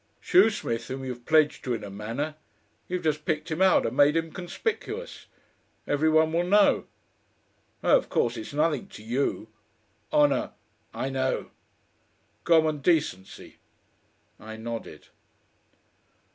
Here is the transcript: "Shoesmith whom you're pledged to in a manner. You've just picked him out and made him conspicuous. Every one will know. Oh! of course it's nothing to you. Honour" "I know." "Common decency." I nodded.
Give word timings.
"Shoesmith 0.19 0.87
whom 0.87 1.05
you're 1.05 1.15
pledged 1.15 1.63
to 1.63 1.75
in 1.75 1.83
a 1.83 1.91
manner. 1.91 2.33
You've 2.87 3.03
just 3.03 3.23
picked 3.23 3.51
him 3.51 3.61
out 3.61 3.85
and 3.85 3.95
made 3.95 4.17
him 4.17 4.31
conspicuous. 4.31 5.27
Every 5.85 6.09
one 6.09 6.33
will 6.33 6.43
know. 6.43 6.87
Oh! 7.83 7.97
of 7.97 8.09
course 8.09 8.35
it's 8.35 8.51
nothing 8.51 8.87
to 8.87 9.03
you. 9.03 9.49
Honour" 10.11 10.53
"I 11.05 11.09
know." 11.09 11.51
"Common 12.45 12.79
decency." 12.79 13.57
I 14.39 14.57
nodded. 14.57 15.09